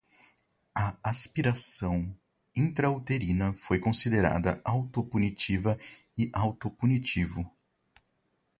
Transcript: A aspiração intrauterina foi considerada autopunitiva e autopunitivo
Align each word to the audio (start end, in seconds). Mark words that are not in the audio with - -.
A 0.73 0.97
aspiração 1.03 2.17
intrauterina 2.55 3.53
foi 3.53 3.77
considerada 3.77 4.59
autopunitiva 4.65 5.77
e 6.17 6.27
autopunitivo 6.33 7.47